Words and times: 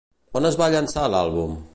On 0.39 0.47
es 0.49 0.57
va 0.61 0.69
llançar 0.75 1.03
l'àlbum? 1.17 1.55